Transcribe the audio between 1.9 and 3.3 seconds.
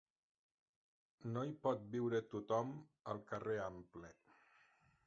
viure tothom, al